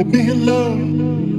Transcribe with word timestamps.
To 0.00 0.04
be 0.06 0.30
in 0.30 0.46
love. 0.46 1.29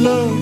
love. 0.00 0.39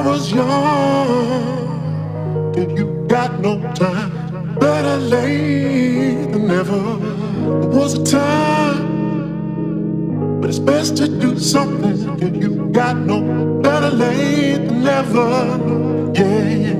I 0.00 0.02
was 0.02 0.32
young, 0.32 1.82
then 2.54 2.70
you 2.74 3.04
got 3.06 3.38
no 3.38 3.60
time. 3.74 4.10
Better 4.58 4.96
late 4.96 6.32
than 6.32 6.46
never. 6.46 6.96
There 7.60 7.68
was 7.68 7.92
a 7.98 8.02
time, 8.04 8.80
but 10.40 10.48
it's 10.48 10.58
best 10.58 10.96
to 10.96 11.06
do 11.06 11.38
something 11.38 12.16
that 12.16 12.34
you 12.34 12.70
got 12.72 12.96
no. 12.96 13.60
Better 13.60 13.90
late 13.90 14.68
than 14.68 14.84
never. 14.84 15.58
Yeah. 16.14 16.72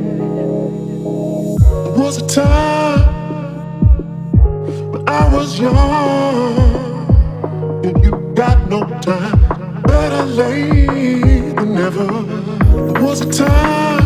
There 1.84 1.98
was 2.02 2.22
a 2.22 2.26
time, 2.26 3.04
but 4.92 5.06
I 5.06 5.28
was 5.34 5.58
young, 5.60 6.56
and 7.84 8.02
you 8.02 8.32
got 8.34 8.66
no 8.70 8.80
time. 9.02 9.38
Better 9.82 10.24
late 10.24 11.54
than 11.54 11.74
never 11.74 12.49
was 13.10 13.20
a 13.22 13.26
time. 13.28 13.99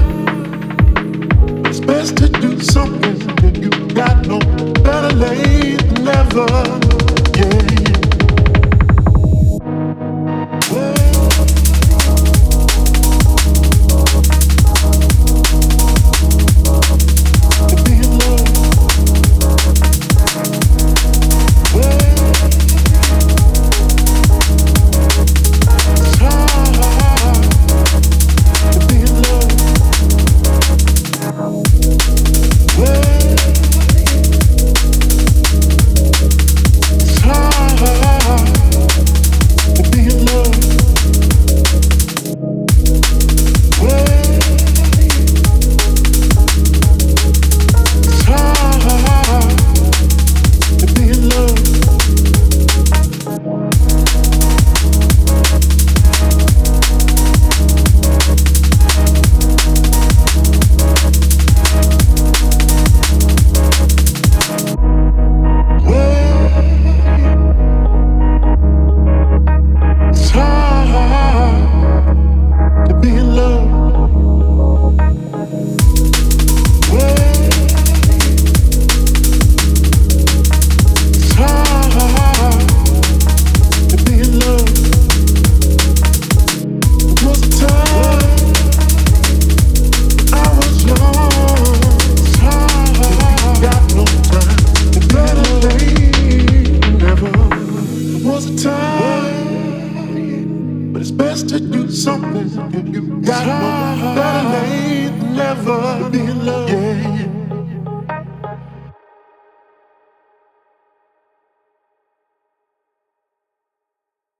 Just 101.34 101.48
to 101.48 101.59
do 101.59 101.91
something 101.91 102.95
you 102.95 103.21
gotta, 103.22 104.15
Better 104.15 104.48
late 104.51 105.19
never. 105.34 106.09
Be 106.09 106.21
in 106.21 106.47
love. 106.47 106.73